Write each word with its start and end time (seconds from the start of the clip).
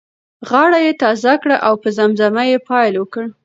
غاړه 0.49 0.79
یې 0.85 0.93
تازه 1.03 1.33
کړه 1.41 1.57
او 1.67 1.73
په 1.81 1.87
زمزمه 1.97 2.43
یې 2.51 2.57
پیل 2.67 2.93
وکړ. 2.97 3.23